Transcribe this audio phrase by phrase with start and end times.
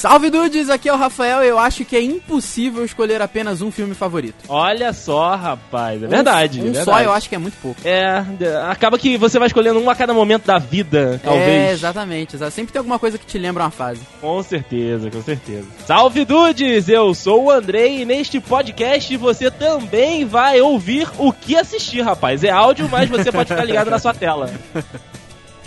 [0.00, 1.42] Salve dudes, aqui é o Rafael.
[1.42, 4.46] Eu acho que é impossível escolher apenas um filme favorito.
[4.48, 6.58] Olha só, rapaz, é verdade.
[6.58, 6.84] Um, um verdade.
[6.86, 7.78] só eu acho que é muito pouco.
[7.86, 8.24] É,
[8.70, 11.46] acaba que você vai escolhendo um a cada momento da vida, talvez.
[11.46, 12.38] É, exatamente.
[12.50, 14.00] Sempre tem alguma coisa que te lembra uma fase.
[14.22, 15.66] Com certeza, com certeza.
[15.84, 21.54] Salve dudes, eu sou o Andrei e neste podcast você também vai ouvir o que
[21.54, 22.42] assistir, rapaz.
[22.42, 24.50] É áudio, mas você pode ficar ligado na sua tela.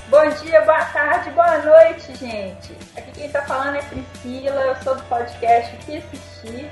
[0.10, 2.74] Bom dia, boa tarde, boa noite, gente.
[2.96, 6.70] Aqui quem tá falando é Priscila, eu sou do podcast Que Assistir.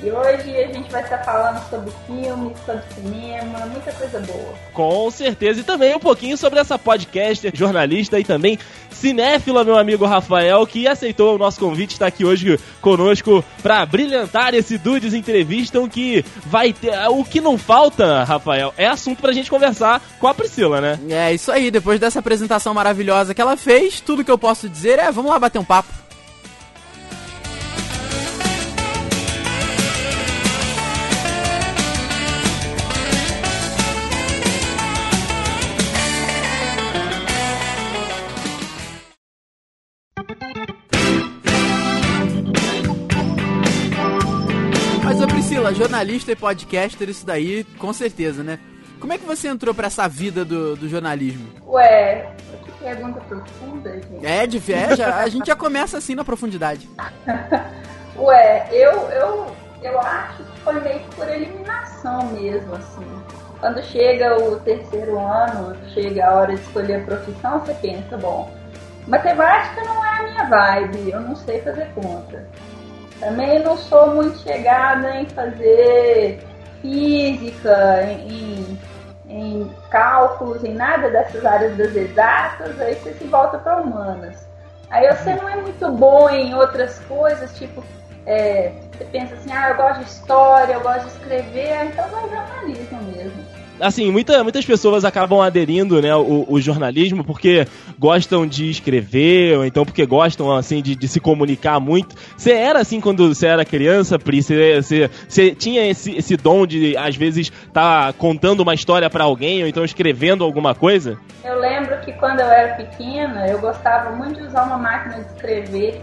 [0.00, 4.54] E hoje a gente vai estar falando sobre filmes, sobre cinema, muita coisa boa.
[4.72, 5.60] Com certeza.
[5.60, 8.58] E também um pouquinho sobre essa podcaster, jornalista e também
[8.92, 14.54] cinéfila, meu amigo Rafael, que aceitou o nosso convite, está aqui hoje conosco para brilhantar
[14.54, 16.92] esse Dudes Entrevistam que vai ter...
[17.08, 20.98] O que não falta, Rafael, é assunto pra gente conversar com a Priscila, né?
[21.10, 21.70] É, isso aí.
[21.70, 25.38] Depois dessa apresentação maravilhosa que ela fez, tudo que eu posso dizer é vamos lá
[25.38, 26.07] bater um papo.
[45.98, 48.58] Jornalista e podcaster, isso daí, com certeza, né?
[49.00, 51.48] Como é que você entrou pra essa vida do, do jornalismo?
[51.66, 52.30] Ué,
[52.64, 54.26] que pergunta profunda, gente.
[54.26, 56.88] É, de é, já, a gente já começa assim na profundidade.
[58.16, 63.06] Ué, eu, eu, eu acho que foi meio por eliminação mesmo, assim.
[63.60, 68.52] Quando chega o terceiro ano, chega a hora de escolher a profissão, você pensa, bom,
[69.06, 72.48] matemática não é a minha vibe, eu não sei fazer conta.
[73.20, 76.40] Também não sou muito chegada em fazer
[76.80, 78.78] física, em,
[79.28, 84.46] em cálculos, em nada dessas áreas das exatas, aí você se volta para humanas.
[84.90, 87.84] Aí você não é muito bom em outras coisas, tipo,
[88.24, 92.28] é, você pensa assim, ah, eu gosto de história, eu gosto de escrever, então vai
[92.28, 93.00] jornalismo
[93.80, 97.66] assim, muita, muitas pessoas acabam aderindo, né, o, o, jornalismo porque
[97.98, 102.14] gostam de escrever, ou então porque gostam, assim, de, de se comunicar muito.
[102.36, 104.42] Você era assim quando você era criança, Pri?
[104.42, 109.62] Você, você, tinha esse, esse dom de, às vezes, tá contando uma história para alguém,
[109.62, 111.18] ou então escrevendo alguma coisa?
[111.44, 115.32] Eu lembro que quando eu era pequena, eu gostava muito de usar uma máquina de
[115.32, 116.00] escrever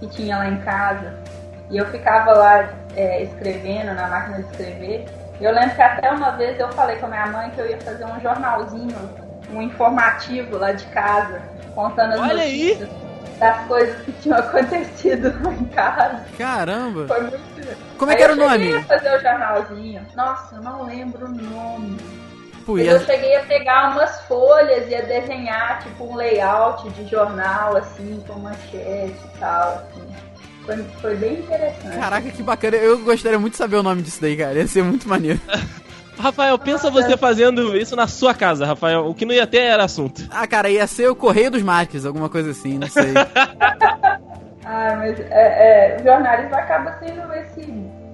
[0.00, 1.14] que tinha lá em casa.
[1.70, 5.04] E eu ficava lá é, escrevendo na máquina de escrever.
[5.40, 7.80] Eu lembro que até uma vez eu falei com a minha mãe que eu ia
[7.80, 8.96] fazer um jornalzinho,
[9.50, 11.40] um informativo lá de casa,
[11.74, 13.38] contando as Olha notícias aí.
[13.38, 16.24] das coisas que tinham acontecido lá em casa.
[16.36, 17.06] Caramba!
[17.06, 17.50] Foi muito.
[17.96, 18.66] Como é que era o nome?
[18.70, 20.06] Eu ia fazer o jornalzinho.
[20.14, 21.98] Nossa, eu não lembro o nome.
[22.66, 27.76] Mas Eu cheguei a pegar umas folhas e a desenhar tipo um layout de jornal,
[27.76, 30.29] assim, com manchete e tal, assim.
[30.64, 31.98] Foi, foi bem interessante.
[31.98, 32.76] Caraca, que bacana.
[32.76, 34.54] Eu gostaria muito de saber o nome disso daí, cara.
[34.58, 35.40] Ia ser muito maneiro.
[36.20, 39.06] Rafael, pensa você fazendo isso na sua casa, Rafael.
[39.06, 40.22] O que não ia ter era assunto.
[40.30, 43.14] Ah, cara, ia ser o Correio dos Marques, alguma coisa assim, não sei.
[44.64, 47.62] ah, mas é, é, o jornalismo acaba sendo esse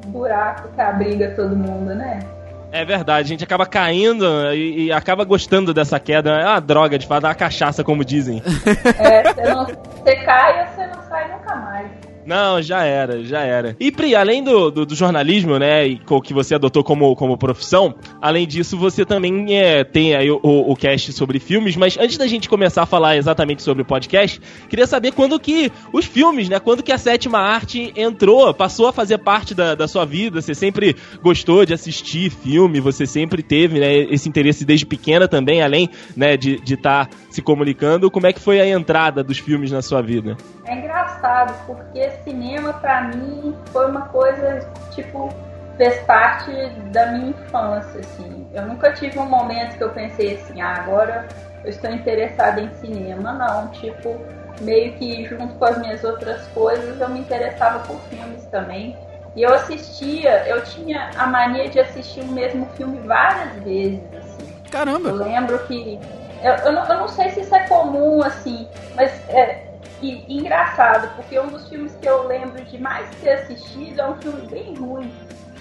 [0.07, 2.21] buraco que abriga todo mundo, né?
[2.73, 6.31] É verdade, a gente acaba caindo e, e, acaba gostando dessa queda.
[6.31, 8.43] É uma droga, de fato, é uma cachaça, como dizem.
[8.99, 12.06] É, você, não, você cai e você não sai nunca mais.
[12.27, 13.77] Não, já era, já era.
[13.79, 17.95] E Pri, além do, do, do jornalismo, né, e que você adotou como, como profissão,
[18.21, 22.27] além disso, você também é, tem aí o, o, cast sobre filmes, mas antes da
[22.27, 26.59] gente começar a falar exatamente sobre o podcast, queria saber quando que os filmes, né,
[26.59, 30.55] quando que a sétima arte entrou, passou a fazer parte da, da sua vida, você
[30.55, 35.89] sempre gostou de assistir filme, você sempre teve, né, esse interesse desde pequena também, além,
[36.17, 39.83] né, de estar tá se comunicando, como é que foi a entrada dos filmes na
[39.83, 40.37] sua vida?
[40.65, 45.28] É engraçado, porque cinema para mim foi uma coisa, tipo,
[45.77, 46.50] fez parte
[46.91, 48.47] da minha infância, assim.
[48.53, 51.27] Eu nunca tive um momento que eu pensei assim, ah, agora
[51.65, 53.68] eu estou interessada em cinema, não.
[53.68, 54.21] Tipo,
[54.60, 58.97] meio que junto com as minhas outras coisas, eu me interessava por filmes também.
[59.34, 64.47] E eu assistia, eu tinha a mania de assistir o mesmo filme várias vezes, assim.
[64.71, 65.10] Caramba!
[65.10, 66.01] Eu lembro que.
[66.42, 69.66] Eu, eu, não, eu não sei se isso é comum, assim, mas é,
[70.03, 74.16] e, engraçado, porque um dos filmes que eu lembro de mais ter assistido é um
[74.16, 75.13] filme bem ruim.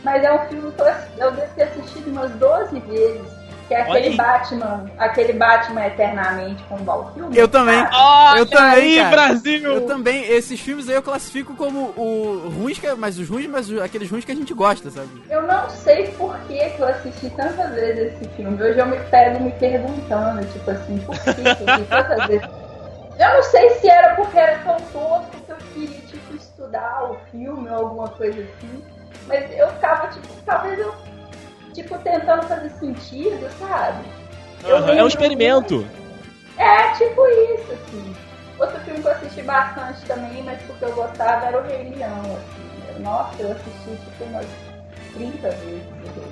[0.03, 3.45] Mas é um filme que eu, eu devo ter assistido umas 12 vezes.
[3.67, 4.17] Que é aquele Olha.
[4.17, 7.35] Batman, aquele Batman Eternamente com o Val Kilmer.
[7.35, 7.83] Eu também.
[7.91, 9.09] Ah, eu também, cara.
[9.09, 9.63] Brasil!
[9.63, 10.23] Eu também.
[10.23, 14.23] Esses filmes aí eu classifico como o ruins, que, mas os ruins, mas aqueles ruins
[14.23, 15.09] que a gente gosta, sabe?
[15.31, 18.61] Eu não sei por que, que eu assisti tantas vezes esse filme.
[18.61, 22.64] Hoje eu me pego me perguntando, tipo assim, por que eu assisti tantas vezes.
[23.17, 27.17] Eu não sei se era porque era tão tosco que eu queria, tipo, estudar o
[27.31, 28.83] filme ou alguma coisa assim.
[29.27, 30.93] Mas eu ficava, tipo, talvez eu,
[31.73, 34.03] tipo, tentando fazer sentido, sabe?
[34.65, 35.87] Uhum, é um experimento.
[36.57, 38.15] É, tipo isso, assim.
[38.59, 42.21] Outro filme que eu assisti bastante também, mas porque eu gostava, era o Rei Leão,
[42.21, 43.01] assim.
[43.01, 44.45] Nossa, eu assisti, tipo, umas
[45.13, 45.83] 30 vezes.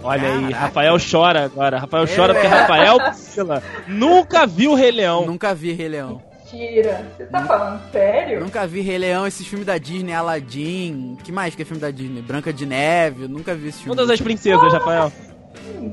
[0.04, 1.80] Olha aí, Rafael chora agora.
[1.80, 5.26] Rafael chora porque Rafael Priscila nunca viu o Rei Leão.
[5.26, 6.22] Nunca vi Rei Leão.
[6.54, 7.12] Mentira.
[7.18, 8.40] Você tá falando sério?
[8.40, 11.18] Nunca vi Rei Leão, esses filmes da Disney, Aladdin.
[11.24, 12.22] que mais que é filme da Disney?
[12.22, 13.28] Branca de Neve.
[13.28, 13.96] Nunca vi esse filme.
[13.96, 15.12] Todas as princesas, Rafael.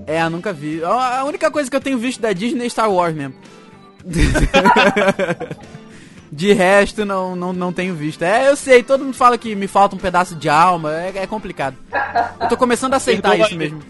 [0.06, 0.84] É, nunca vi.
[0.84, 3.34] A única coisa que eu tenho visto da Disney é Star Wars mesmo.
[6.32, 8.22] De resto, não, não, não tenho visto.
[8.22, 11.26] É, eu sei, todo mundo fala que me falta um pedaço de alma, é, é
[11.26, 11.76] complicado.
[12.40, 13.82] Eu tô começando a aceitar Perdoa isso ele, mesmo.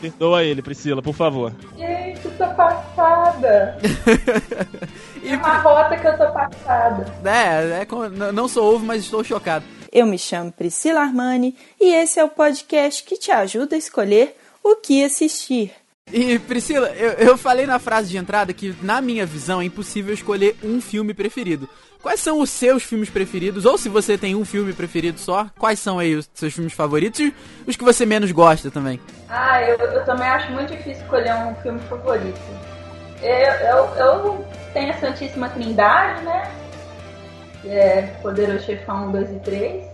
[0.00, 1.52] Perdoa ele, Priscila, por favor.
[1.76, 3.76] Gente, eu tô passada.
[5.24, 7.06] é uma rota que eu tô passada.
[7.24, 9.64] É, é não sou ovo, mas estou chocado.
[9.92, 14.36] Eu me chamo Priscila Armani e esse é o podcast que te ajuda a escolher
[14.62, 15.72] o que assistir.
[16.10, 20.12] E Priscila, eu, eu falei na frase de entrada que, na minha visão, é impossível
[20.12, 21.68] escolher um filme preferido.
[22.02, 23.64] Quais são os seus filmes preferidos?
[23.64, 27.20] Ou se você tem um filme preferido só, quais são aí os seus filmes favoritos
[27.20, 27.34] e
[27.66, 29.00] os que você menos gosta também?
[29.28, 32.40] Ah, eu, eu também acho muito difícil escolher um filme favorito.
[33.22, 36.50] Eu, eu, eu tenho a Santíssima Trindade, né?
[37.64, 39.84] É Poderoso Chefão 1, 2 e 3.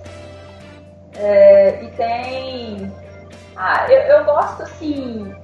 [1.17, 2.93] É, e tem.
[3.57, 5.35] Ah, eu, eu gosto assim.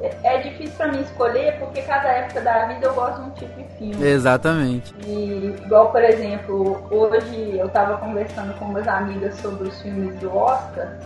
[0.00, 3.30] É, é difícil pra mim escolher porque cada época da vida eu gosto de um
[3.30, 4.06] tipo de filme.
[4.06, 4.94] Exatamente.
[5.06, 10.36] E, igual, por exemplo, hoje eu tava conversando com umas amigas sobre os filmes do
[10.36, 10.98] Oscar.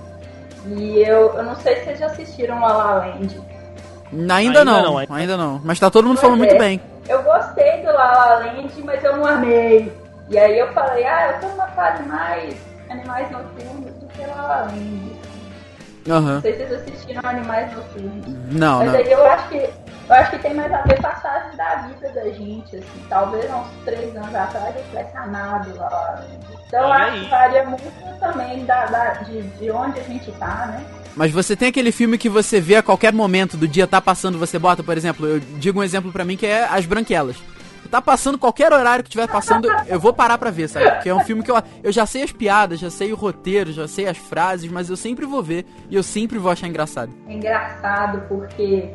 [0.66, 3.40] E eu, eu não sei se vocês já assistiram La La Land.
[4.12, 5.60] Ainda, Ainda não, não, ainda- ainda não.
[5.64, 6.58] Mas tá todo mundo Pois falando muito é.
[6.58, 6.80] bem.
[7.08, 9.92] Eu gostei do La La Land, mas eu não amei.
[10.30, 12.54] E aí eu falei, ah, eu tô numa fase mais
[12.90, 15.18] Animais Noturnos do que La La Land.
[16.10, 16.34] Aham.
[16.34, 18.26] Não sei se vocês assistiram Animais Noturnos.
[18.52, 18.98] Não, Mas não.
[18.98, 19.70] aí eu acho que
[20.08, 23.04] eu acho que tem mais a ver com as fases da vida da gente, assim.
[23.08, 26.26] Talvez há uns três anos atrás eu tivesse amado Land.
[26.66, 30.66] Então eu acho que varia muito também da, da- de, de onde a gente tá,
[30.66, 30.84] né?
[31.16, 34.38] Mas você tem aquele filme que você vê a qualquer momento do dia tá passando,
[34.38, 37.36] você bota, por exemplo, eu digo um exemplo pra mim que é As Branquelas.
[37.90, 40.90] Tá passando qualquer horário que tiver passando, eu vou parar pra ver, sabe?
[40.90, 43.72] Porque é um filme que eu, eu já sei as piadas, já sei o roteiro,
[43.72, 47.10] já sei as frases, mas eu sempre vou ver e eu sempre vou achar engraçado.
[47.26, 48.90] É engraçado porque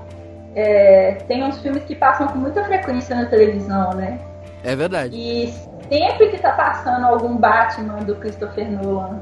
[0.55, 4.19] é, tem uns filmes que passam com muita frequência na televisão, né?
[4.63, 5.15] É verdade.
[5.15, 5.53] E
[5.89, 9.21] sempre que tá passando algum Batman do Christopher Nolan,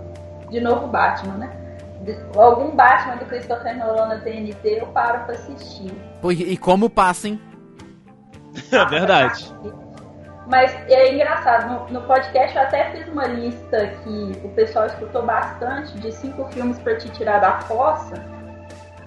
[0.50, 1.52] de novo Batman, né?
[2.02, 5.92] De- algum Batman do Christopher Nolan na TNT, eu paro pra assistir.
[6.22, 7.40] Pô, e, como passa, hein?
[8.72, 9.54] É verdade.
[10.48, 15.24] Mas é engraçado, no, no podcast eu até fiz uma lista que o pessoal escutou
[15.26, 18.16] bastante de cinco filmes pra te tirar da fossa.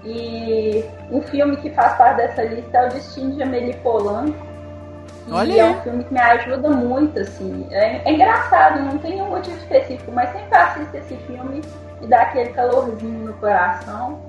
[0.04, 4.34] E um filme que faz parte dessa lista é o Destino de Amélie Poulain.
[5.26, 7.66] E Olha é um filme que me ajuda muito, assim.
[7.70, 11.62] É, é engraçado, não tem nenhum motivo específico, mas sempre assisto esse filme
[12.02, 14.20] e dá aquele calorzinho no coração.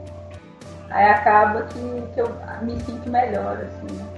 [0.89, 2.31] Aí acaba que, que eu
[2.61, 4.14] me sinto melhor, assim, né?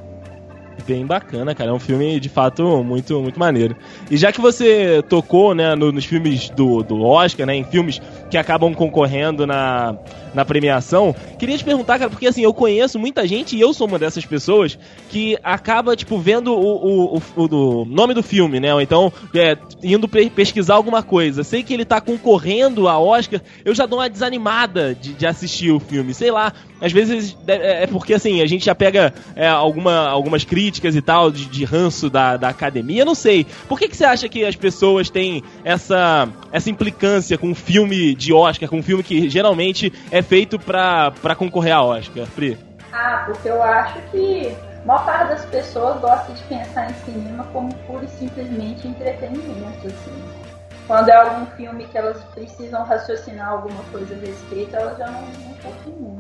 [0.86, 1.72] Bem bacana, cara.
[1.72, 3.76] É um filme, de fato, muito, muito maneiro.
[4.12, 8.00] E já que você tocou, né, no- nos filmes do, do Oscar, né, em filmes
[8.30, 9.96] que acabam concorrendo na,
[10.34, 13.88] na premiação, queria te perguntar, cara, porque assim, eu conheço muita gente, e eu sou
[13.88, 14.78] uma dessas pessoas,
[15.10, 19.58] que acaba, tipo, vendo o, o, o, o nome do filme, né, ou então é,
[19.84, 21.44] indo pe- pesquisar alguma coisa.
[21.44, 25.72] Sei que ele tá concorrendo a Oscar, eu já dou uma desanimada de, de assistir
[25.72, 26.14] o filme.
[26.14, 30.44] Sei lá, às vezes é, é porque assim, a gente já pega é, alguma, algumas
[30.44, 33.46] críticas e tal de, de ranço da, da academia, não sei.
[33.68, 38.16] Por que, que você acha que as pessoas têm essa, essa implicância com um filme
[38.16, 42.58] de Oscar, com um filme que geralmente é feito pra, concorrer a Oscar, Pri?
[42.92, 44.52] Ah, porque eu acho que
[44.84, 49.88] a maior parte das pessoas gosta de pensar em cinema como puro e simplesmente entretenimento,
[49.88, 50.48] assim.
[50.88, 55.22] Quando é algum filme que elas precisam raciocinar alguma coisa a respeito, elas já não,
[55.22, 56.17] não curtem muito.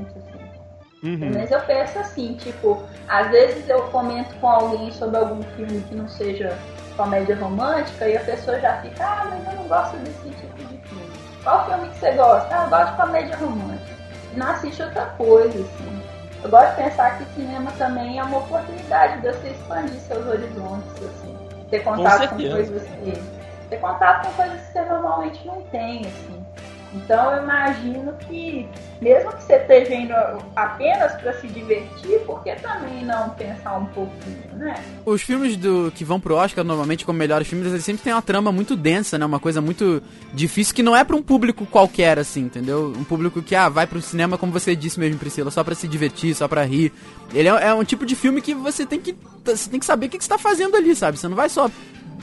[1.04, 1.32] Uhum.
[1.34, 5.96] Mas eu penso assim, tipo, às vezes eu comento com alguém sobre algum filme que
[5.96, 6.58] não seja
[6.96, 10.78] comédia romântica e a pessoa já fica, ah, mas eu não gosto desse tipo de
[10.88, 11.08] filme.
[11.44, 12.48] Qual filme que você gosta?
[12.52, 13.98] Ah, eu gosto de comédia romântica.
[14.34, 16.02] E não assiste outra coisa, assim.
[16.44, 21.04] Eu gosto de pensar que cinema também é uma oportunidade de você expandir seus horizontes,
[21.04, 21.38] assim.
[21.70, 22.56] Ter contato com, certeza.
[22.56, 23.24] coisas que.
[23.70, 26.46] Ter contato com coisas que você normalmente não tem, assim.
[26.94, 28.68] Então eu imagino que,
[29.02, 30.14] mesmo que você esteja indo
[30.56, 34.76] apenas para se divertir, por que também não pensar um pouquinho, né?
[35.06, 38.22] Os filmes do que vão pro Oscar, normalmente como melhores filmes, eles sempre têm uma
[38.22, 39.26] trama muito densa, né?
[39.26, 40.02] Uma coisa muito
[40.34, 42.94] difícil que não é para um público qualquer, assim, entendeu?
[42.98, 45.88] Um público que, ah, vai pro cinema, como você disse mesmo, Priscila, só para se
[45.88, 46.94] divertir, só para rir.
[47.34, 50.06] Ele é, é, um tipo de filme que você tem que, você tem que saber
[50.06, 51.18] o que, que você tá fazendo ali, sabe?
[51.18, 51.70] Você não vai só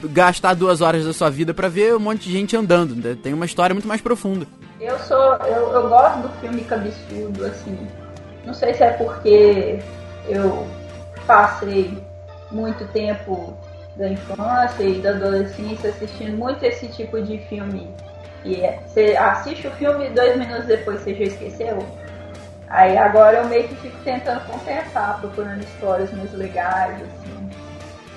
[0.04, 2.94] gastar duas horas da sua vida para ver um monte de gente andando.
[2.94, 3.16] Né?
[3.22, 4.46] Tem uma história muito mais profunda.
[4.80, 5.36] Eu sou.
[5.46, 7.76] Eu, eu gosto do filme cabeçudo, assim.
[8.44, 9.78] Não sei se é porque
[10.28, 10.66] eu
[11.26, 11.96] passei
[12.50, 13.56] muito tempo
[13.96, 17.88] da infância e da adolescência assistindo muito esse tipo de filme.
[18.44, 21.78] E é, você assiste o filme e dois minutos depois você já esqueceu.
[22.68, 27.50] Aí agora eu meio que fico tentando compensar, procurando histórias mais legais, assim.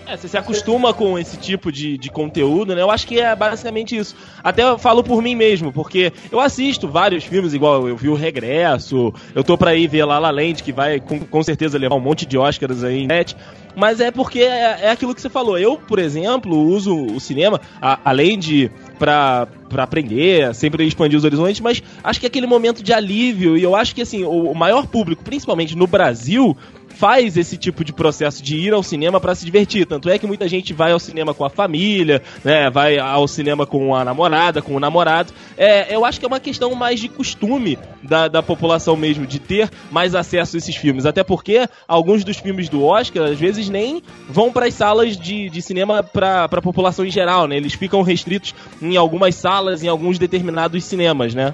[0.09, 2.81] É, você se acostuma com esse tipo de, de conteúdo, né?
[2.81, 4.15] Eu acho que é basicamente isso.
[4.41, 8.15] Até eu falo por mim mesmo, porque eu assisto vários filmes, igual eu vi o
[8.15, 11.95] Regresso, eu tô pra ir ver La La Land, que vai com, com certeza levar
[11.95, 13.35] um monte de Oscars aí em net.
[13.75, 15.59] Mas é porque é, é aquilo que você falou.
[15.59, 21.25] Eu, por exemplo, uso o cinema, a, além de pra, pra aprender, sempre expandir os
[21.25, 24.51] horizontes, mas acho que é aquele momento de alívio, e eu acho que assim, o,
[24.51, 26.57] o maior público, principalmente no Brasil,
[26.97, 29.85] faz esse tipo de processo de ir ao cinema para se divertir.
[29.85, 32.69] Tanto é que muita gente vai ao cinema com a família, né?
[32.71, 35.31] Vai ao cinema com a namorada, com o namorado.
[35.55, 39.39] É, eu acho que é uma questão mais de costume da, da população mesmo, de
[39.39, 41.05] ter mais acesso a esses filmes.
[41.05, 45.49] Até porque alguns dos filmes do Oscar, às vezes, nem vão para as salas de,
[45.49, 47.57] de cinema para a população em geral, né?
[47.57, 51.53] Eles ficam restritos em algumas salas, em alguns determinados cinemas, né?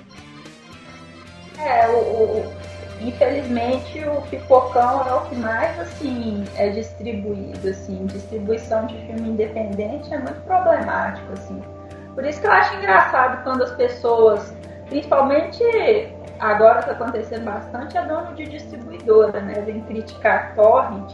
[1.60, 2.63] É, o,
[3.08, 8.06] infelizmente o pipocão é o que mais assim é distribuído assim.
[8.06, 11.62] Distribuição de filme independente é muito problemático assim.
[12.14, 14.54] Por isso que eu acho engraçado quando as pessoas
[14.88, 15.64] principalmente
[16.40, 19.62] agora está acontecendo bastante é dono de distribuidora né?
[19.66, 21.14] Vem criticar torrent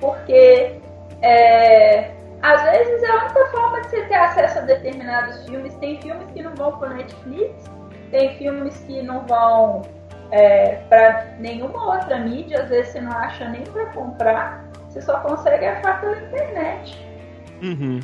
[0.00, 0.80] porque
[1.20, 2.10] é,
[2.42, 5.74] às vezes é a única forma de você ter acesso a determinados filmes.
[5.76, 7.70] Tem filmes que não vão para Netflix
[8.12, 9.82] tem filmes que não vão
[10.32, 15.20] é, para nenhuma outra mídia, às vezes você não acha nem para comprar, você só
[15.20, 17.06] consegue achar pela internet.
[17.62, 18.00] Uhum.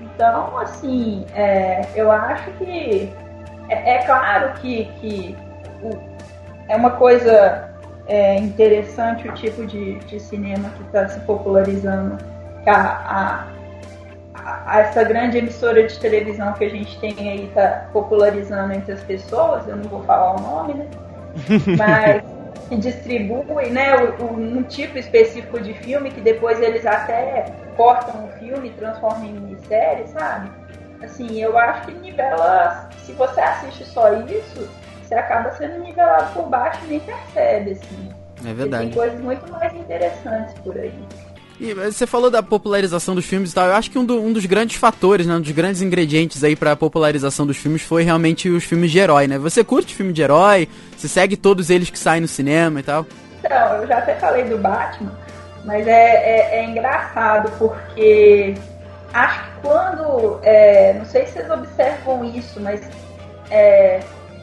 [0.00, 3.12] Então, assim, é, eu acho que
[3.68, 5.36] é, é claro que, que
[5.82, 5.90] o,
[6.68, 7.74] é uma coisa
[8.06, 12.16] é, interessante o tipo de, de cinema que está se popularizando,
[12.64, 13.46] a, a,
[14.72, 19.66] essa grande emissora de televisão que a gente tem aí tá popularizando entre as pessoas,
[19.68, 20.86] eu não vou falar o nome, né?
[21.78, 22.22] Mas
[22.68, 28.68] que distribui, né, um tipo específico de filme que depois eles até cortam o filme
[28.68, 30.50] e transformam em minissérie, sabe?
[31.02, 34.68] Assim, eu acho que nivela, se você assiste só isso,
[35.02, 38.08] você acaba sendo nivelado por baixo e nem percebe, assim.
[38.44, 38.84] É verdade.
[38.84, 40.92] tem coisas muito mais interessantes por aí.
[41.58, 43.66] E você falou da popularização dos filmes e tal.
[43.66, 46.54] Eu acho que um, do, um dos grandes fatores, né, um dos grandes ingredientes aí
[46.54, 49.38] para a popularização dos filmes foi realmente os filmes de herói, né?
[49.38, 50.68] Você curte filme de herói?
[50.96, 53.06] Você segue todos eles que saem no cinema e tal?
[53.38, 55.12] Então, eu já até falei do Batman,
[55.64, 58.54] mas é, é, é engraçado porque
[59.14, 62.82] acho que quando, é, não sei se vocês observam isso, mas
[63.50, 64.00] é,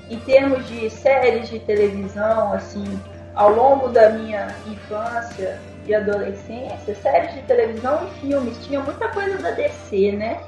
[0.10, 3.00] em termos de séries de televisão, assim,
[3.36, 9.38] ao longo da minha infância e adolescência, séries de televisão e filmes, tinha muita coisa
[9.38, 10.40] da DC, né?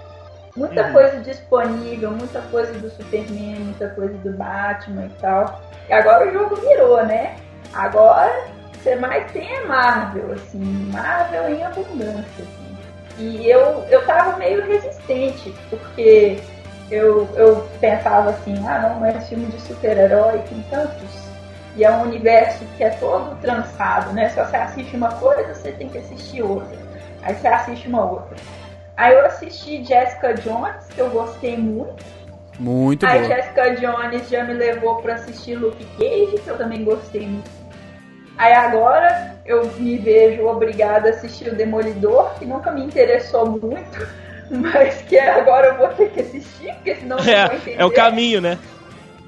[0.55, 0.93] Muita uhum.
[0.93, 5.61] coisa disponível, muita coisa do Superman, muita coisa do Batman e tal.
[5.89, 7.35] E agora o jogo virou, né?
[7.73, 8.47] Agora
[8.85, 10.59] você mais tem é Marvel, assim,
[10.93, 12.23] Marvel em abundância.
[12.39, 12.77] Assim.
[13.17, 16.39] E eu, eu tava meio resistente, porque
[16.91, 21.25] eu, eu pensava assim, ah não, mas filme de super-herói tem tantos
[21.75, 24.29] e é um universo que é todo trançado, né?
[24.29, 26.77] Se você assiste uma coisa, você tem que assistir outra.
[27.21, 28.35] Aí você assiste uma outra.
[28.95, 32.03] Aí eu assisti Jessica Jones, que eu gostei muito.
[32.57, 33.27] Muito Aí bom.
[33.27, 37.49] Jessica Jones já me levou para assistir Luke Cage, que eu também gostei muito.
[38.37, 44.07] Aí agora eu me vejo obrigada a assistir o Demolidor, que nunca me interessou muito,
[44.49, 47.77] mas que agora eu vou ter que assistir, porque senão eu não vou entender.
[47.77, 48.57] É, é o caminho, né?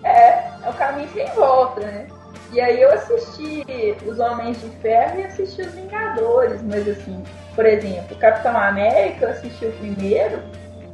[0.04, 0.30] É,
[0.64, 2.08] é o caminho sem volta, né?
[2.52, 3.66] E aí eu assisti
[4.06, 7.24] Os Homens de Ferro e assisti Os Vingadores, mas assim,
[7.56, 10.42] por exemplo, Capitão América eu assisti o primeiro,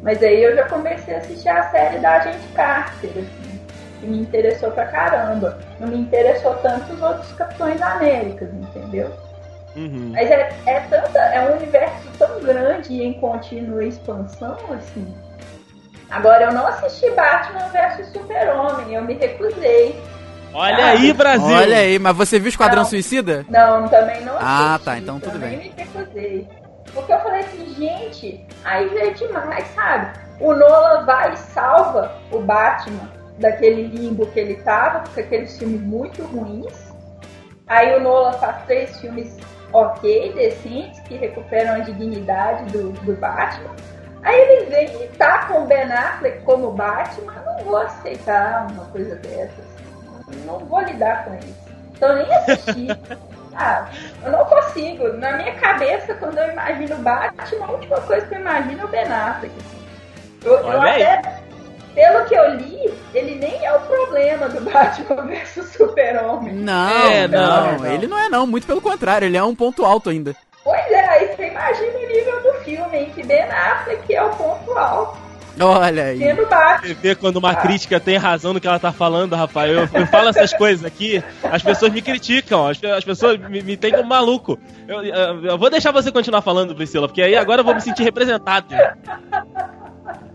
[0.02, 3.60] mas aí eu já comecei a assistir a série da Agente Carter, assim,
[4.00, 5.60] que me interessou pra caramba.
[5.80, 9.12] Não me interessou tanto os outros Capitões Américas, entendeu?
[9.76, 10.12] Uhum.
[10.12, 15.16] Mas é, é, tanta, é um universo tão grande e em contínua expansão, assim.
[16.10, 20.00] Agora, eu não assisti Batman vs Super-Homem, eu me recusei.
[20.54, 21.56] Olha aí, Brasil!
[21.56, 22.90] Olha aí, mas você viu Esquadrão Não.
[22.90, 23.46] Suicida?
[23.50, 25.74] Não, também não Ah, assisti, tá, então tudo também bem.
[25.76, 26.48] me recusei.
[26.94, 30.20] Porque eu falei assim, gente, aí já é demais, sabe?
[30.40, 35.82] O Nolan vai e salva o Batman daquele limbo que ele tava, com aqueles filmes
[35.82, 36.94] muito ruins.
[37.68, 39.36] Aí o Nolan faz três filmes
[39.72, 43.72] ok, decentes, que recuperam a dignidade do, do Batman.
[44.22, 47.34] Aí ele vem e tá com o Ben Affleck como Batman.
[47.44, 49.66] Eu não vou aceitar uma coisa dessas.
[50.46, 51.56] Não vou lidar com isso.
[51.96, 52.88] Então nem assisti.
[53.56, 53.88] Ah,
[54.24, 55.10] eu não consigo.
[55.20, 58.88] Na minha cabeça, quando eu imagino Batman, a última coisa que eu imagino é o
[58.88, 59.54] Ben Affleck.
[60.44, 61.04] Eu, eu Olha aí.
[61.04, 61.40] até,
[61.94, 66.52] pelo que eu li, ele nem é o problema do Batman versus Super-Homem.
[66.56, 67.40] Não, É, não,
[67.74, 67.86] não, não.
[67.86, 70.36] ele não é não, muito pelo contrário, ele é um ponto alto ainda.
[70.64, 74.30] Pois é, aí você imagina o nível do filme, em que Ben Affleck é o
[74.32, 75.16] ponto alto,
[75.60, 76.20] Olha aí.
[76.82, 79.72] Você vê quando uma crítica tem razão no que ela tá falando, Rafael.
[79.74, 83.78] Eu, eu falo essas coisas aqui, as pessoas me criticam, as, as pessoas me, me
[83.78, 84.58] têm como maluco.
[84.88, 87.82] Eu, eu- eu vou deixar você continuar falando, Priscila, porque aí agora eu vou me
[87.82, 88.74] sentir representado.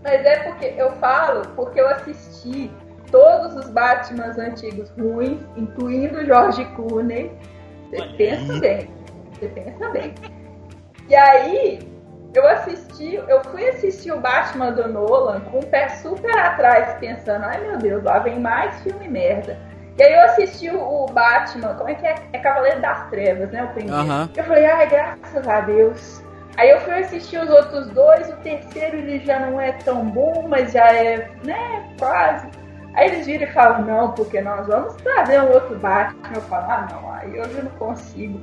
[0.03, 2.71] Mas é porque eu falo, porque eu assisti
[3.11, 7.31] todos os Batmans antigos ruins, incluindo o George Clooney.
[7.91, 8.89] Você pensa bem.
[9.39, 10.13] Você pensa bem.
[11.09, 11.79] E aí,
[12.33, 17.43] eu assisti, eu fui assistir o Batman do Nolan com o pé super atrás, pensando,
[17.43, 19.57] ai meu Deus, lá vem mais filme merda.
[19.97, 22.15] E aí eu assisti o Batman, como é que é?
[22.31, 23.63] É Cavaleiro das Trevas, né?
[23.63, 23.99] O primeiro.
[23.99, 24.29] Aham.
[24.33, 26.23] Eu falei, ai, graças a Deus.
[26.55, 30.45] Aí eu fui assistir os outros dois, o terceiro ele já não é tão bom,
[30.47, 32.47] mas já é, né, quase.
[32.93, 36.35] Aí eles viram e falam, não, porque nós vamos trazer um outro Batman.
[36.35, 38.39] Eu falo, ah não, aí eu já não consigo.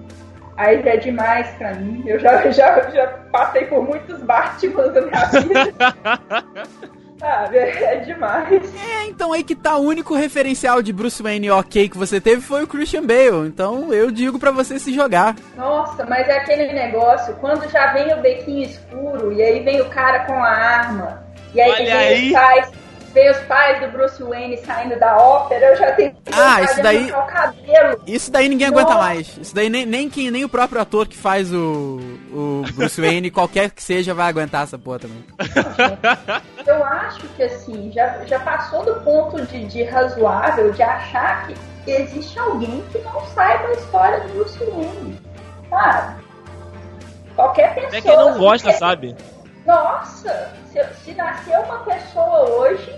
[0.57, 2.03] Aí já é demais pra mim.
[2.07, 5.75] Eu já, já, já passei por muitos Batmans na minha vida.
[7.19, 8.75] Sabe, é demais.
[8.75, 12.43] É, então aí que tá o único referencial de Bruce Wayne ok que você teve
[12.43, 13.47] foi o Christian Bale.
[13.47, 15.35] Então eu digo pra você se jogar.
[15.57, 19.89] Nossa, mas é aquele negócio, quando já vem o bequinho escuro, e aí vem o
[19.89, 21.23] cara com a arma,
[21.55, 22.61] e aí Olha vem aí.
[22.61, 22.76] os
[23.17, 26.83] vem os pais do Bruce Wayne saindo da ópera, eu já tenho que Ah, isso
[26.83, 28.03] daí- o cabelo.
[28.07, 28.83] Isso daí ninguém Nossa.
[28.83, 29.39] aguenta mais.
[29.39, 31.99] Isso daí nem, nem, quem, nem o próprio ator que faz o,
[32.31, 35.25] o Bruce Wayne, qualquer que seja, vai aguentar essa porra também.
[36.67, 41.55] Eu acho que assim, já, já passou do ponto de, de razoável de achar que
[41.91, 45.19] existe alguém que não saiba a história do Bruce Wayne.
[45.71, 46.23] Sabe?
[47.35, 47.89] Qualquer pessoa.
[47.89, 49.17] Até quem não que gosta, quer- sabe?
[49.67, 52.97] Nossa, se, se nascer uma pessoa hoje,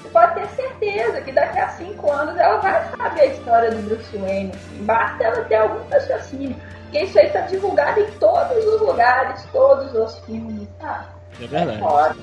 [0.00, 3.82] você pode ter certeza que daqui a cinco anos ela vai saber a história do
[3.82, 4.52] Bruce Wayne.
[4.80, 6.56] Basta ela ter algum raciocínio.
[6.84, 11.06] Porque isso aí tá divulgado em todos os lugares, todos os filmes, tá?
[11.40, 11.78] É verdade.
[11.78, 12.16] Foda.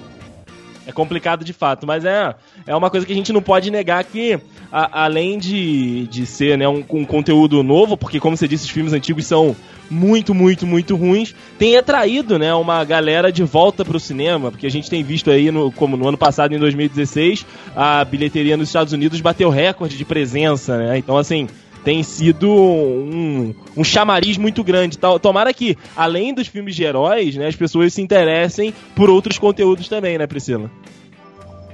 [0.87, 2.33] É complicado de fato, mas é,
[2.65, 4.39] é uma coisa que a gente não pode negar que,
[4.71, 8.69] a- além de, de ser né, um, um conteúdo novo, porque como você disse, os
[8.69, 9.55] filmes antigos são
[9.89, 14.71] muito, muito, muito ruins, tem atraído né, uma galera de volta pro cinema, porque a
[14.71, 18.91] gente tem visto aí, no, como no ano passado, em 2016, a bilheteria nos Estados
[18.93, 20.97] Unidos bateu recorde de presença, né?
[20.97, 21.47] Então, assim,
[21.85, 24.97] tem sido um, um chamariz muito grande.
[25.21, 29.87] Tomara que, além dos filmes de heróis, né, as pessoas se interessem por outros conteúdos
[29.87, 30.69] também, né, Priscila?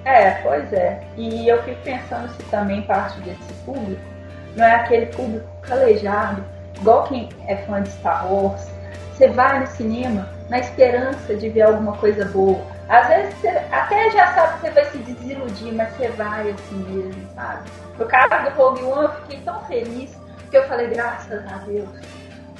[0.05, 1.01] É, pois é.
[1.15, 4.13] E eu fico pensando se também parte desse público
[4.55, 6.43] não é aquele público calejado,
[6.79, 8.67] igual quem é fã de Star Wars.
[9.13, 12.61] Você vai no cinema na esperança de ver alguma coisa boa.
[12.89, 16.75] Às vezes você até já sabe que você vai se desiludir, mas você vai assim
[16.75, 17.69] mesmo, sabe?
[17.97, 20.15] No caso do Rogue One, eu fiquei tão feliz
[20.51, 21.89] que eu falei, graças a Deus,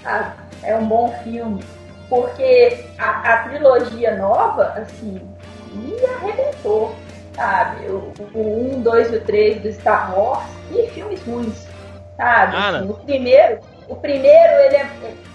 [0.02, 0.34] sabe?
[0.64, 1.64] É um bom filme.
[2.10, 5.22] Porque a, a trilogia nova, assim,
[5.72, 6.96] me arrebentou
[7.36, 7.86] sabe?
[7.88, 11.68] O, o 1, 2 e o 3 do Star Wars e filmes ruins,
[12.18, 12.56] sabe?
[12.56, 14.90] Ah, Assim, o primeiro, o primeiro, ele é.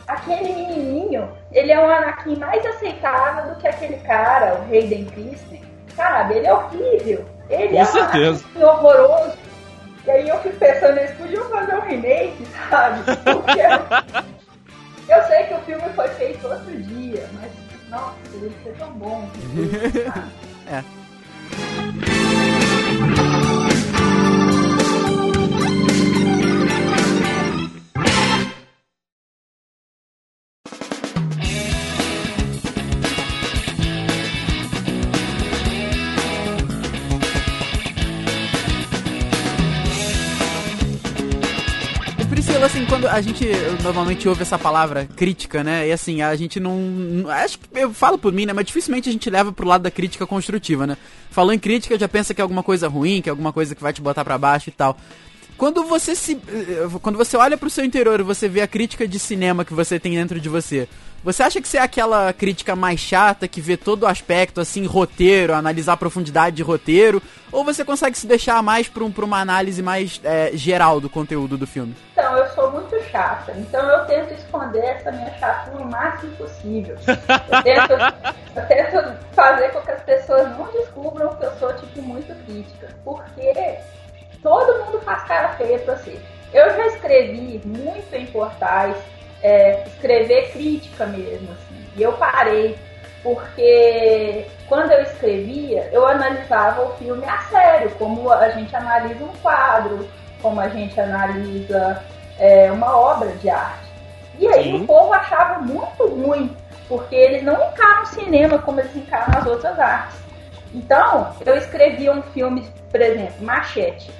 [0.06, 5.62] Aquele menininho, ele é um Anakin mais aceitável do que aquele cara, o Hayden Christensen,
[5.94, 6.34] sabe?
[6.36, 7.24] Ele é horrível.
[7.50, 8.44] Ele Com é um certeza.
[8.54, 9.36] Anakin horroroso.
[10.06, 13.00] E aí eu fico pensando, eles podiam fazer um remake, sabe?
[13.04, 13.60] Porque
[15.12, 17.50] eu sei que o filme foi feito outro dia, mas,
[17.90, 19.28] nossa, ele ser tão bom.
[19.32, 20.14] Priscila,
[42.98, 43.46] quando a gente
[43.84, 45.86] normalmente ouve essa palavra crítica, né?
[45.86, 46.76] E assim, a gente não.
[47.28, 48.52] Acho que eu falo por mim, né?
[48.52, 50.96] Mas dificilmente a gente leva pro lado da crítica construtiva, né?
[51.30, 53.82] Falou em crítica, já pensa que é alguma coisa ruim, que é alguma coisa que
[53.82, 54.98] vai te botar pra baixo e tal.
[55.56, 56.40] Quando você se.
[56.48, 59.74] eh, Quando você olha pro seu interior e você vê a crítica de cinema que
[59.74, 60.88] você tem dentro de você,
[61.22, 64.86] você acha que você é aquela crítica mais chata que vê todo o aspecto, assim,
[64.86, 67.20] roteiro, analisar a profundidade de roteiro?
[67.50, 71.08] Ou você consegue se deixar mais pra, um, pra uma análise mais eh, geral do
[71.08, 71.96] conteúdo do filme?
[72.12, 73.52] Então, eu sou muito chata.
[73.56, 76.96] Então, eu tento esconder essa minha chatura o máximo possível.
[77.06, 77.92] Eu tento,
[78.56, 82.88] eu tento fazer com que as pessoas não descubram que eu sou, tipo, muito crítica.
[83.04, 83.78] Porque
[84.42, 86.20] todo mundo faz cara feia pra você.
[86.52, 88.96] Eu já escrevi muito em portais,
[89.42, 91.84] é, escrever crítica mesmo, assim.
[91.96, 92.78] E eu parei,
[93.22, 99.36] porque quando eu escrevia, eu analisava o filme a sério, como a gente analisa um
[99.42, 100.08] quadro,
[100.40, 102.02] como a gente analisa
[102.38, 103.88] é, uma obra de arte.
[104.38, 104.82] E aí Sim.
[104.82, 106.56] o povo achava muito ruim,
[106.88, 110.18] porque eles não encaram o cinema como eles encaram as outras artes.
[110.72, 114.10] Então, eu escrevia um filme, por exemplo, Machete.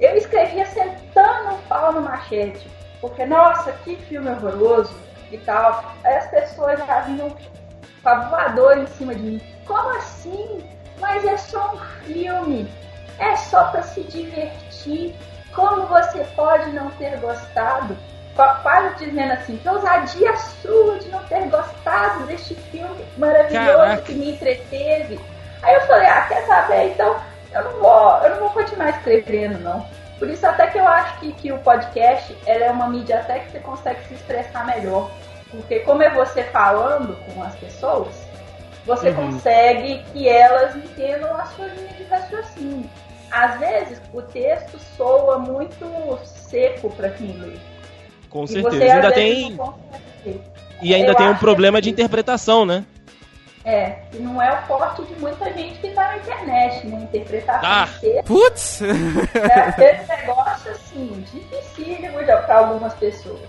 [0.00, 2.66] Eu escrevia sentando um pau no machete.
[3.00, 4.94] Porque, nossa, que filme horroroso
[5.30, 5.84] e tal.
[6.04, 7.30] Aí as pessoas já vinham
[8.02, 9.40] com a voadora em cima de mim.
[9.66, 10.62] Como assim?
[11.00, 12.70] Mas é só um filme.
[13.18, 15.14] É só para se divertir.
[15.54, 17.96] Como você pode não ter gostado?
[18.36, 24.02] Qua- Quase dizendo assim, que ousadia sua de não ter gostado deste filme maravilhoso Caraca.
[24.02, 25.18] que me entreteve.
[25.62, 26.90] Aí eu falei, ah, quer saber?
[26.92, 27.16] Então
[27.52, 29.86] eu não vou, eu não vou continuar escrevendo, não.
[30.20, 33.40] Por isso até que eu acho que, que o podcast ela é uma mídia até
[33.40, 35.10] que você consegue se expressar melhor.
[35.50, 38.14] Porque como é você falando com as pessoas,
[38.86, 39.32] você Uhum.
[39.32, 42.88] consegue que elas entendam a sua linha de raciocínio.
[43.32, 47.56] Às vezes o texto soa muito seco para quem lê.
[48.28, 48.76] Com E certeza.
[48.78, 49.58] você, ainda tem,
[50.82, 52.84] e ainda Eu tem um problema que- de interpretação, né?
[53.64, 57.02] É, e não é o forte de muita gente que tá na internet, né?
[57.02, 57.88] Interpretação Ah.
[58.24, 58.80] Putz!
[58.82, 63.40] é aquele negócio assim, dificílimo para algumas pessoas.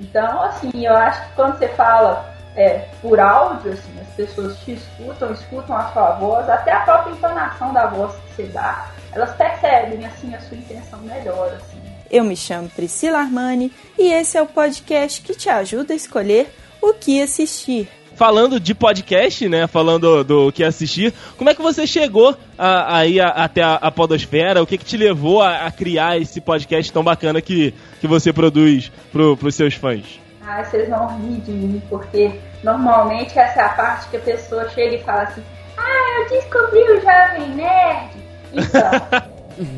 [0.00, 4.72] Então, assim, eu acho que quando você fala é, por áudio, assim, as pessoas te
[4.72, 9.34] escutam, escutam a sua voz, até a própria entonação da voz que você dá, elas
[9.34, 11.80] percebem assim a sua intenção melhor, assim.
[12.10, 16.52] Eu me chamo Priscila Armani e esse é o podcast que te ajuda a escolher
[16.80, 17.88] o que assistir.
[18.18, 19.68] Falando de podcast, né?
[19.68, 23.92] Falando do que assistir, como é que você chegou a- aí a- até a, a
[23.92, 24.60] Podosfera?
[24.60, 28.32] O que, que te levou a, a criar esse podcast tão bacana que, que você
[28.32, 30.18] produz pro, pros seus fãs?
[30.42, 32.32] Ai, vocês vão rir de mim, porque
[32.64, 35.42] normalmente essa é a parte que a pessoa chega e fala assim,
[35.76, 38.10] ah, eu descobri o Jovem Nerd.
[38.52, 38.90] Então,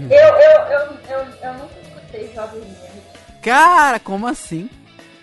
[0.08, 3.00] eu, eu, eu, eu, eu nunca escutei Jovem Nerd.
[3.42, 4.70] Cara, como assim?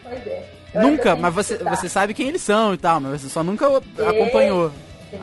[0.04, 0.44] Pois é.
[0.82, 4.08] Nunca, mas você, você sabe quem eles são e tal, mas você só nunca Sei,
[4.08, 4.72] acompanhou.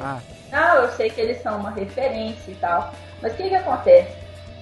[0.01, 0.19] Ah,
[0.51, 2.93] Não, eu sei que eles são uma referência e tal.
[3.23, 4.13] Mas o que que acontece?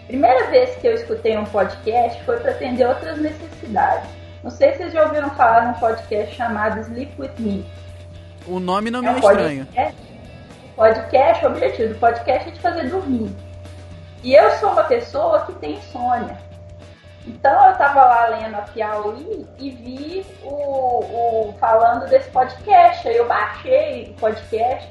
[0.07, 4.09] Primeira vez que eu escutei um podcast foi para atender outras necessidades.
[4.43, 7.65] Não sei se vocês já ouviram falar num podcast chamado Sleep With Me.
[8.47, 9.67] o nome não me É é estranho.
[9.67, 10.03] podcast.
[10.77, 13.31] Podcast, o objetivo do podcast é te fazer dormir.
[14.25, 16.37] E eu sou uma pessoa que tem insônia.
[17.27, 23.07] Então eu tava lá lendo a Piauí e vi o, o falando desse podcast.
[23.07, 24.91] Aí eu baixei o podcast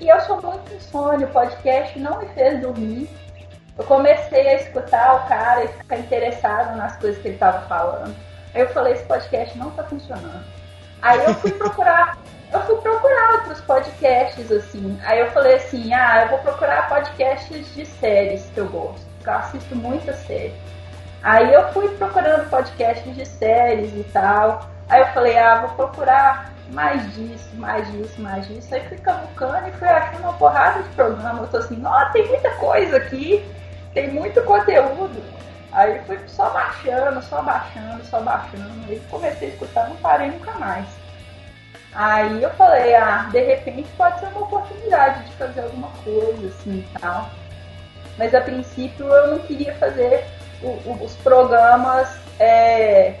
[0.00, 1.26] e eu sou muito insônia.
[1.26, 3.08] O podcast não me fez dormir.
[3.76, 8.14] Eu comecei a escutar o cara e ficar interessado nas coisas que ele tava falando.
[8.54, 10.44] Aí eu falei, esse podcast não tá funcionando.
[11.02, 12.18] Aí eu fui procurar,
[12.52, 14.98] eu fui procurar outros podcasts, assim.
[15.04, 19.06] Aí eu falei assim, ah, eu vou procurar podcasts de séries que eu gosto.
[19.16, 20.54] Porque eu assisto muita série.
[21.22, 24.66] Aí eu fui procurando podcasts de séries e tal.
[24.88, 28.74] Aí eu falei, ah, vou procurar mais disso, mais disso, mais disso.
[28.74, 31.42] Aí fui cavucando e fui achando uma porrada de programa.
[31.42, 33.44] Eu tô assim, ó, tem muita coisa aqui,
[33.92, 35.22] tem muito conteúdo.
[35.72, 38.72] Aí fui só baixando, só baixando, só baixando.
[38.88, 40.86] Aí comecei a escutar, não parei nunca mais.
[41.92, 46.78] Aí eu falei, ah, de repente pode ser uma oportunidade de fazer alguma coisa assim
[46.78, 47.28] e tal.
[48.16, 50.24] Mas a princípio eu não queria fazer
[50.62, 53.14] o- o- os programas é,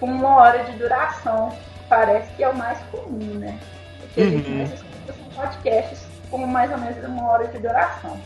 [0.00, 1.52] com uma hora de duração.
[1.88, 3.58] Parece que é o mais comum, né?
[4.04, 4.58] O que a gente Uhum.
[4.58, 8.18] mais escuta são podcasts com mais ou menos uma hora de duração.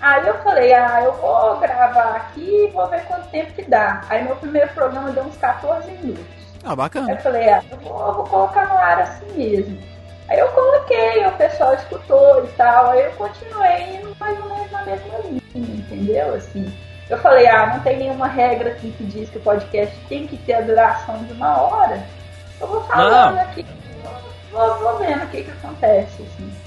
[0.00, 4.02] Aí eu falei, ah, eu vou gravar aqui e vou ver quanto tempo que dá.
[4.10, 6.24] Aí meu primeiro programa deu uns 14 minutos.
[6.62, 7.10] Ah, Aí bacana.
[7.12, 9.78] eu falei, ah, eu vou, eu vou colocar no ar assim mesmo.
[10.28, 14.70] Aí eu coloquei, o pessoal escutou e tal, aí eu continuei indo mais ou menos
[14.70, 16.34] na mesma linha, entendeu?
[16.34, 16.74] Assim.
[17.08, 20.36] Eu falei, ah, não tem nenhuma regra aqui que diz que o podcast tem que
[20.38, 22.02] ter a duração de uma hora.
[22.60, 23.42] Eu vou falando não.
[23.42, 23.66] aqui,
[24.50, 26.22] vou, vou vendo o que, que acontece.
[26.22, 26.63] Assim.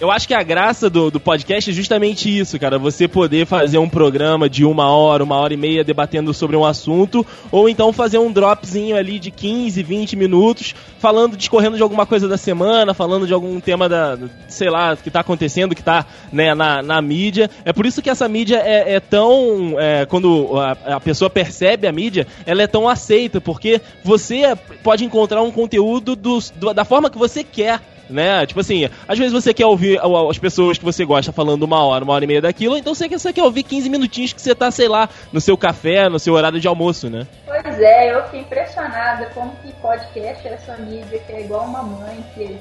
[0.00, 2.78] Eu acho que a graça do, do podcast é justamente isso, cara.
[2.78, 6.64] Você poder fazer um programa de uma hora, uma hora e meia debatendo sobre um
[6.64, 12.06] assunto, ou então fazer um dropzinho ali de 15, 20 minutos, falando, discorrendo de alguma
[12.06, 16.06] coisa da semana, falando de algum tema da, sei lá, que tá acontecendo, que tá
[16.32, 17.50] né, na, na mídia.
[17.62, 19.78] É por isso que essa mídia é, é tão.
[19.78, 25.04] É, quando a, a pessoa percebe a mídia, ela é tão aceita, porque você pode
[25.04, 28.46] encontrar um conteúdo do, do da forma que você quer né?
[28.46, 32.04] Tipo assim, às vezes você quer ouvir as pessoas que você gosta falando uma hora,
[32.04, 34.54] uma hora e meia daquilo, então você quer, você quer ouvir 15 minutinhos que você
[34.54, 37.26] tá, sei lá, no seu café, no seu horário de almoço, né?
[37.46, 41.82] Pois é, eu fiquei impressionada como que podcast é essa mídia que é igual uma
[41.82, 42.58] mãe que,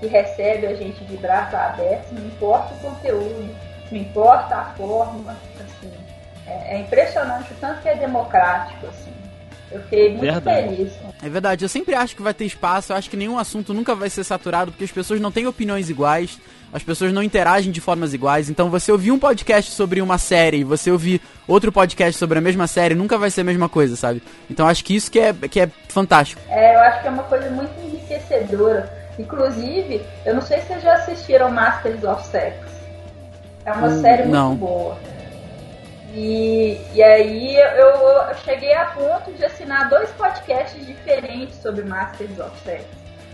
[0.00, 3.54] que recebe a gente de braço aberto, não importa o conteúdo,
[3.90, 5.92] não importa a forma, assim.
[6.46, 9.11] É, é impressionante o tanto que é democrático, assim.
[9.72, 10.76] Eu fiquei muito verdade.
[10.76, 10.92] feliz.
[11.22, 13.94] É verdade, eu sempre acho que vai ter espaço, eu acho que nenhum assunto nunca
[13.94, 16.38] vai ser saturado, porque as pessoas não têm opiniões iguais,
[16.72, 20.58] as pessoas não interagem de formas iguais, então você ouvir um podcast sobre uma série
[20.58, 23.96] e você ouvir outro podcast sobre a mesma série nunca vai ser a mesma coisa,
[23.96, 24.22] sabe?
[24.50, 26.40] Então acho que isso que é, que é fantástico.
[26.48, 29.02] É, eu acho que é uma coisa muito enriquecedora.
[29.18, 32.56] Inclusive, eu não sei se vocês já assistiram Masters of Sex.
[33.64, 34.54] É uma hum, série muito não.
[34.56, 34.98] boa.
[36.14, 42.38] E, e aí eu, eu, cheguei a ponto de assinar dois podcasts diferentes sobre Masters
[42.38, 42.84] of Sex.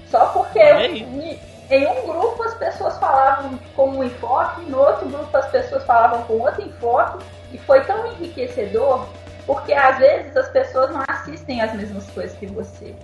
[0.08, 1.38] Só porque em,
[1.70, 6.22] em um grupo as pessoas falavam com um enfoque, no outro grupo as pessoas falavam
[6.22, 9.08] com outro enfoque, e foi tão enriquecedor,
[9.44, 12.94] porque às vezes as pessoas não assistem as mesmas coisas que você.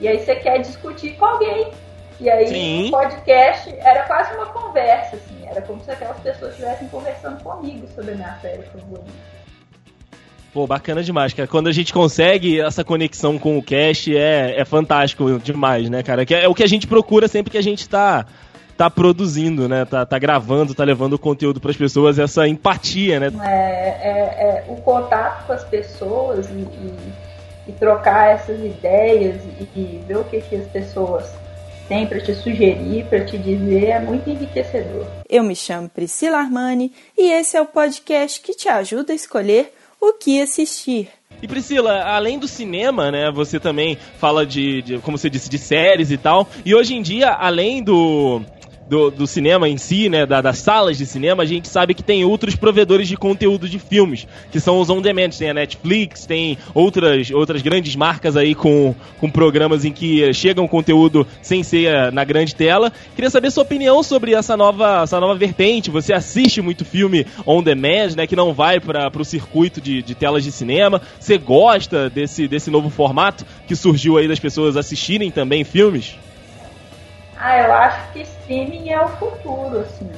[0.00, 1.72] E aí você quer discutir com alguém.
[2.20, 6.88] E aí o podcast era quase uma conversa, assim, era como se aquelas pessoas estivessem
[6.88, 9.38] conversando comigo sobre a minha série favorita.
[10.52, 11.46] Pô, bacana demais, cara.
[11.46, 16.26] Quando a gente consegue essa conexão com o cast, é, é fantástico demais, né, cara?
[16.26, 18.26] Que é, é o que a gente procura sempre que a gente tá,
[18.76, 19.84] tá produzindo, né?
[19.84, 23.30] Tá, tá gravando, tá levando o conteúdo para as pessoas, essa empatia, né?
[23.44, 27.12] É, é, é, o contato com as pessoas e, e,
[27.68, 31.37] e trocar essas ideias e, e ver o que, que as pessoas
[31.88, 35.06] tem para te sugerir, para te dizer, é muito enriquecedor.
[35.28, 39.72] Eu me chamo Priscila Armani e esse é o podcast que te ajuda a escolher
[40.00, 41.08] o que assistir.
[41.40, 45.58] E Priscila, além do cinema, né, você também fala de, de, como você disse, de
[45.58, 46.48] séries e tal.
[46.64, 48.42] E hoje em dia, além do
[48.88, 52.02] do, do cinema em si, né, da, das salas de cinema, a gente sabe que
[52.02, 55.30] tem outros provedores de conteúdo de filmes, que são os on-demand.
[55.30, 60.66] Tem a Netflix, tem outras, outras grandes marcas aí com, com programas em que chegam
[60.66, 62.92] conteúdo sem ser eh, na grande tela.
[63.14, 65.90] Queria saber sua opinião sobre essa nova, essa nova vertente.
[65.90, 70.42] Você assiste muito filme on-demand, né, que não vai para o circuito de, de telas
[70.42, 71.02] de cinema.
[71.20, 76.16] Você gosta desse, desse novo formato que surgiu aí das pessoas assistirem também filmes?
[77.38, 80.10] Ah, eu acho que streaming é o futuro, assim.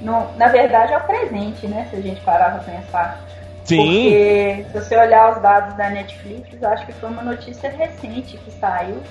[0.00, 1.86] Não, na verdade é o presente, né?
[1.90, 3.20] Se a gente parar pra pensar.
[3.64, 3.76] Sim.
[3.76, 8.50] Porque se você olhar os dados da Netflix, acho que foi uma notícia recente que
[8.52, 9.02] saiu,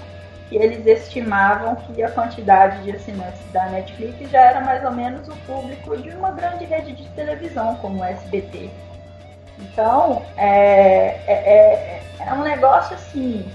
[0.49, 5.27] que eles estimavam que a quantidade de assinantes da Netflix já era mais ou menos
[5.27, 8.69] o público de uma grande rede de televisão, como o SBT.
[9.59, 13.45] Então, é, é, é, é um negócio assim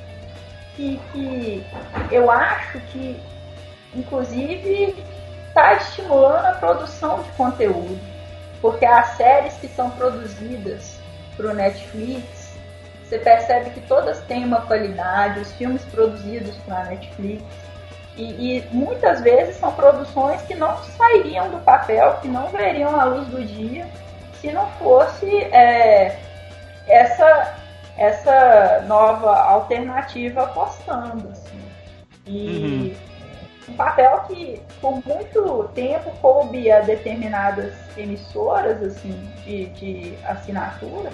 [0.75, 1.67] que, que
[2.11, 3.21] eu acho que
[3.99, 4.95] inclusive
[5.49, 7.99] está estimulando a produção de conteúdo,
[8.61, 10.99] porque as séries que são produzidas
[11.37, 12.57] para o Netflix,
[13.05, 17.43] você percebe que todas têm uma qualidade, os filmes produzidos para a Netflix,
[18.17, 23.05] e, e, muitas vezes são produções que não sairiam do papel, que não veriam a
[23.05, 23.87] luz do dia,
[24.41, 26.19] se não fosse é,
[26.89, 27.55] essa,
[27.97, 31.29] essa nova alternativa apostando.
[31.29, 31.61] Assim.
[32.27, 33.08] E uhum
[33.69, 39.13] um papel que por muito tempo coube a determinadas emissoras assim
[39.45, 41.11] de, de assinatura,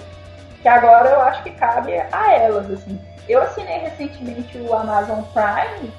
[0.61, 2.99] que agora eu acho que cabe a elas assim.
[3.27, 5.91] Eu assinei recentemente o Amazon Prime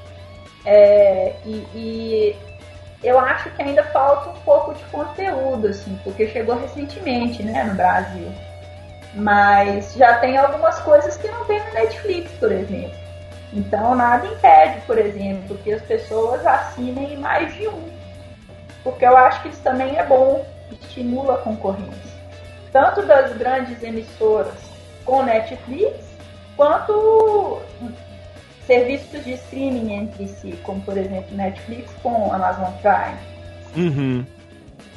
[0.65, 2.37] é, e, e
[3.03, 7.75] eu acho que ainda falta um pouco de conteúdo, assim, porque chegou recentemente, né, no
[7.75, 8.33] Brasil.
[9.15, 13.06] Mas já tem algumas coisas que não tem no Netflix, por exemplo.
[13.57, 17.89] Então, nada impede, por exemplo, que as pessoas assinem mais de um.
[18.85, 22.17] Porque eu acho que isso também é bom, estimula a concorrência.
[22.71, 24.55] Tanto das grandes emissoras
[25.07, 26.05] com Netflix,
[26.55, 27.63] quanto
[28.67, 33.17] serviços de streaming entre si, como por exemplo Netflix com Amazon Prime.
[33.75, 34.27] Uhum.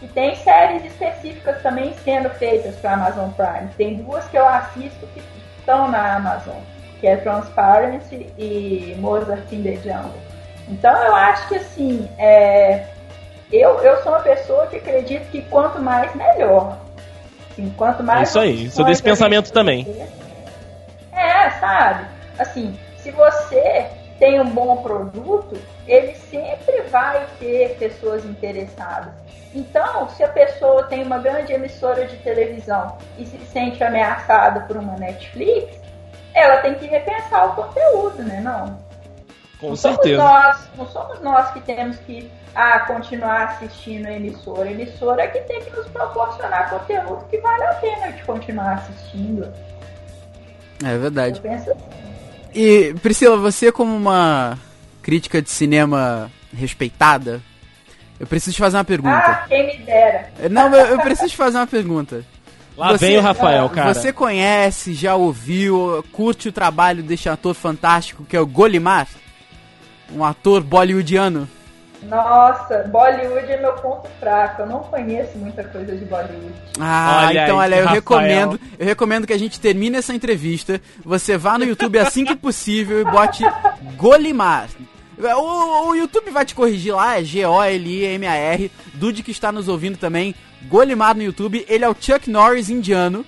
[0.02, 3.70] E tem séries específicas também sendo feitas para Amazon Prime.
[3.78, 5.22] Tem duas que eu assisto que
[5.60, 6.58] estão na Amazon,
[7.00, 10.20] que é Transparency e Mozart in the Jungle.
[10.68, 12.86] Então eu acho que assim, é,
[13.52, 16.78] eu, eu sou uma pessoa que acredito que quanto mais melhor.
[17.52, 18.20] Assim, quanto mais.
[18.20, 19.88] É isso aí, sou desse pensamento também.
[21.12, 22.06] É, sabe?
[22.38, 23.88] Assim, se você
[24.20, 25.58] tem um bom produto,
[25.88, 29.14] ele sempre vai ter pessoas interessadas.
[29.54, 34.78] Então, se a pessoa tem uma grande emissora de televisão e se sente ameaçada por
[34.78, 35.79] uma Netflix,
[36.34, 38.42] ela tem que repensar o conteúdo, né?
[38.42, 38.80] Não.
[39.60, 40.18] Com não certeza.
[40.18, 44.70] Somos nós, não somos nós que temos que ah, continuar assistindo a emissora.
[44.70, 48.74] A emissora é que tem que nos proporcionar conteúdo que vale a pena de continuar
[48.74, 49.52] assistindo.
[50.84, 51.42] É verdade.
[51.46, 51.72] Assim.
[52.54, 54.58] E, Priscila, você como uma
[55.02, 57.42] crítica de cinema respeitada,
[58.20, 59.16] eu preciso te fazer uma pergunta.
[59.16, 60.30] Ah, quem me dera.
[60.50, 62.24] Não, eu, eu preciso te fazer uma pergunta.
[62.80, 63.94] Lá Você- vem o Rafael, cara.
[63.94, 69.06] Você conhece, já ouviu, curte o trabalho deste ator fantástico que é o Golimar?
[70.16, 71.46] Um ator bollywoodiano.
[72.04, 74.62] Nossa, Bollywood é meu ponto fraco.
[74.62, 76.54] Eu não conheço muita coisa de Bollywood.
[76.80, 77.96] Ah, Olha então aí, olha, eu Rafael.
[77.96, 82.34] recomendo, eu recomendo que a gente termine essa entrevista, você vá no YouTube assim que
[82.38, 83.44] possível e bote
[83.98, 84.70] Golimar.
[85.22, 88.72] O, o YouTube vai te corrigir lá, é G-O-L-I-M-A-R.
[88.94, 90.34] Dude que está nos ouvindo também,
[90.68, 93.26] Golimar no YouTube, ele é o Chuck Norris indiano.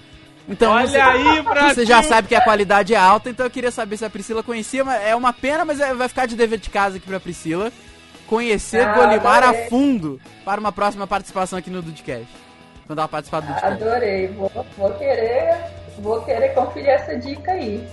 [0.50, 1.76] Então Olha você, aí, Brasil!
[1.76, 4.44] você já sabe que a qualidade é alta, então eu queria saber se a Priscila
[4.44, 7.20] conhecia, mas é uma pena, mas é- vai ficar de dever de casa aqui pra
[7.20, 7.72] Priscila.
[8.28, 9.70] Conhecer Ah, Golimar a adorei.
[9.70, 12.28] fundo para uma próxima participação aqui no Dudcast.
[12.88, 13.84] Quando ela participar do Dudcast.
[13.84, 14.28] Adorei.
[14.28, 15.58] Vou, vou querer,
[16.00, 17.86] vou querer conferir essa dica aí.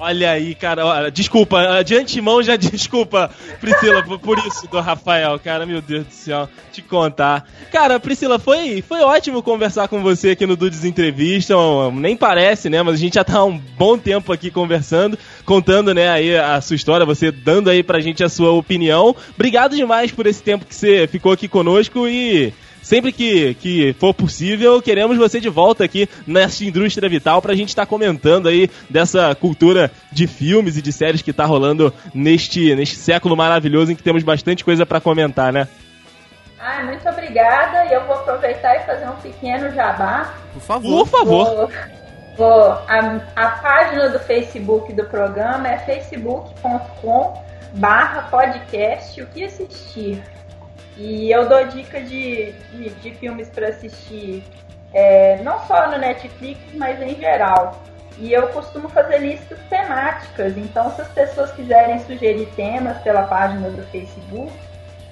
[0.00, 0.86] Olha aí, cara.
[0.86, 5.66] olha, Desculpa, de antemão já desculpa, Priscila, por, isso do Rafael, cara.
[5.66, 7.46] Meu Deus do céu, te contar.
[7.70, 11.54] Cara, Priscila, foi, foi ótimo conversar com você aqui no Dudes Entrevista.
[11.92, 12.82] Nem parece, né?
[12.82, 16.60] Mas a gente já tá há um bom tempo aqui conversando, contando, né, aí a
[16.60, 19.14] sua história, você dando aí pra gente a sua opinião.
[19.34, 22.52] Obrigado demais por esse tempo que você ficou aqui conosco e.
[22.82, 27.68] Sempre que, que for possível, queremos você de volta aqui nessa indústria vital pra gente
[27.68, 32.96] estar comentando aí dessa cultura de filmes e de séries que tá rolando neste, neste
[32.96, 35.68] século maravilhoso em que temos bastante coisa pra comentar, né?
[36.58, 37.84] Ah, muito obrigada.
[37.86, 40.34] E eu vou aproveitar e fazer um pequeno jabá.
[40.52, 40.98] Por favor.
[40.98, 41.44] Por favor.
[41.56, 41.70] Vou,
[42.36, 47.42] vou- a, a página do Facebook do programa é facebook.com
[47.74, 50.22] barra podcast o que assistir.
[50.96, 54.44] E eu dou dica de, de, de filmes para assistir
[54.92, 57.82] é, não só no Netflix, mas em geral.
[58.18, 63.70] E eu costumo fazer listas temáticas, então se as pessoas quiserem sugerir temas pela página
[63.70, 64.52] do Facebook,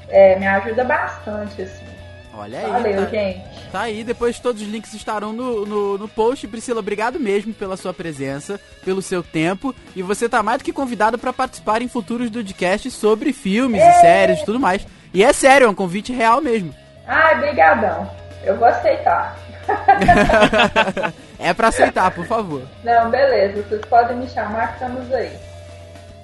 [0.08, 1.86] é, me ajuda bastante, assim.
[2.34, 2.66] Olha aí.
[2.70, 3.70] Valeu, tá, gente.
[3.72, 6.46] tá aí, depois todos os links estarão no, no, no post.
[6.46, 9.74] Priscila, obrigado mesmo pela sua presença, pelo seu tempo.
[9.96, 14.00] E você tá mais do que convidado para participar em futuros podcasts sobre filmes e
[14.00, 14.86] séries e tudo mais.
[15.12, 16.74] E é sério, é um convite real mesmo.
[17.06, 18.10] Ai, brigadão.
[18.44, 19.36] Eu vou aceitar.
[21.38, 22.62] é pra aceitar, por favor.
[22.84, 23.62] Não, beleza.
[23.62, 25.32] Vocês podem me chamar que estamos aí.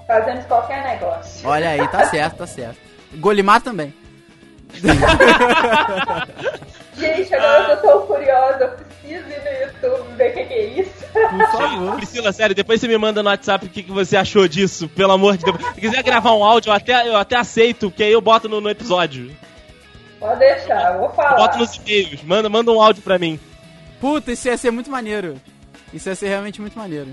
[0.06, 1.48] Fazemos qualquer negócio.
[1.48, 2.76] Olha aí, tá certo, tá certo.
[3.14, 3.94] Golimar também.
[6.96, 8.64] Gente, agora eu tô curiosa.
[8.64, 8.70] Eu
[9.04, 11.04] preciso ir no YouTube ver o que, que é isso.
[11.12, 11.96] Por favor.
[11.96, 15.12] Priscila, sério, depois você me manda no WhatsApp o que, que você achou disso, pelo
[15.12, 15.56] amor de Deus.
[15.74, 18.60] Se quiser gravar um áudio, eu até, eu até aceito, que aí eu boto no,
[18.60, 19.30] no episódio.
[20.18, 21.36] Pode deixar, eu vou falar.
[21.36, 23.38] Boto nos e-mails, manda, manda um áudio pra mim.
[24.00, 25.40] Puta, isso ia ser muito maneiro.
[25.92, 27.08] Isso ia ser realmente muito maneiro.